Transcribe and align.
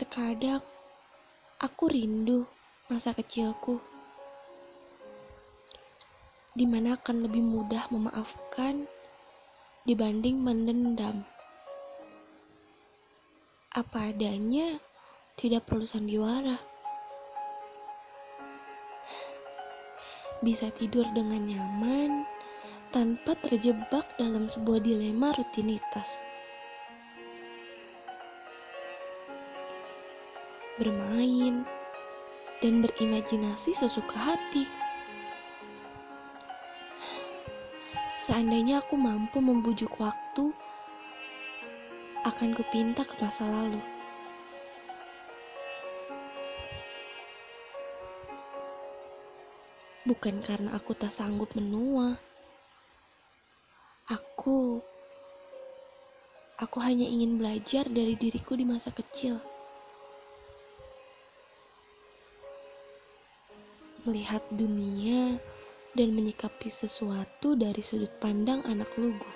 Terkadang 0.00 0.64
aku 1.60 1.92
rindu 1.92 2.48
masa 2.88 3.12
kecilku, 3.12 3.76
di 6.56 6.64
mana 6.64 6.96
akan 6.96 7.28
lebih 7.28 7.44
mudah 7.44 7.84
memaafkan 7.92 8.88
dibanding 9.84 10.40
mendendam. 10.40 11.20
Apa 13.76 14.16
adanya, 14.16 14.80
tidak 15.36 15.68
perlu 15.68 15.84
sandiwara. 15.84 16.56
Bisa 20.40 20.72
tidur 20.80 21.04
dengan 21.12 21.44
nyaman 21.44 22.24
tanpa 22.88 23.36
terjebak 23.44 24.16
dalam 24.16 24.48
sebuah 24.48 24.80
dilema 24.80 25.36
rutinitas. 25.36 26.29
Bermain 30.80 31.68
dan 32.64 32.80
berimajinasi 32.80 33.76
sesuka 33.76 34.16
hati. 34.16 34.64
Seandainya 38.24 38.80
aku 38.80 38.96
mampu 38.96 39.44
membujuk 39.44 39.92
waktu, 40.00 40.56
akan 42.24 42.56
kupinta 42.56 43.04
ke 43.04 43.12
masa 43.20 43.44
lalu. 43.44 43.80
Bukan 50.08 50.40
karena 50.40 50.80
aku 50.80 50.96
tak 50.96 51.12
sanggup 51.12 51.52
menua. 51.60 52.16
Aku 54.08 54.80
aku 56.56 56.76
hanya 56.80 57.04
ingin 57.04 57.36
belajar 57.36 57.84
dari 57.84 58.16
diriku 58.16 58.56
di 58.56 58.64
masa 58.64 58.88
kecil. 58.96 59.49
Melihat 64.08 64.40
dunia 64.48 65.36
dan 65.92 66.16
menyikapi 66.16 66.72
sesuatu 66.72 67.52
dari 67.52 67.84
sudut 67.84 68.08
pandang 68.16 68.64
anak 68.64 68.88
lugu. 68.96 69.28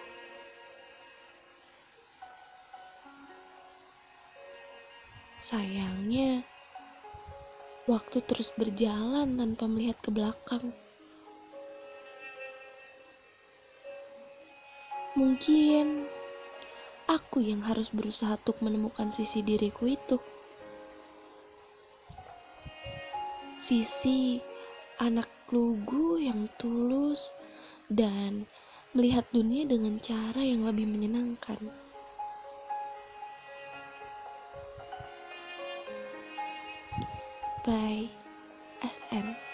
Sayangnya, 5.36 6.40
waktu 7.84 8.24
terus 8.24 8.48
berjalan 8.56 9.36
tanpa 9.36 9.68
melihat 9.68 10.00
ke 10.00 10.08
belakang. 10.08 10.72
Mungkin 15.12 16.08
aku 17.04 17.44
yang 17.44 17.60
harus 17.60 17.92
berusaha 17.92 18.40
untuk 18.40 18.64
menemukan 18.64 19.12
sisi 19.12 19.44
diriku 19.44 19.92
itu. 19.92 20.16
Sisi 23.60 24.40
anak 25.02 25.30
lugu 25.50 26.22
yang 26.22 26.46
tulus 26.58 27.34
dan 27.90 28.46
melihat 28.94 29.26
dunia 29.34 29.66
dengan 29.66 29.98
cara 29.98 30.38
yang 30.38 30.62
lebih 30.62 30.86
menyenangkan. 30.86 31.58
By 37.64 38.06
SN 38.84 39.53